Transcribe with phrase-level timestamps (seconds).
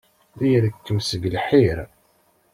[0.37, 1.77] La irekkem seg lḥir.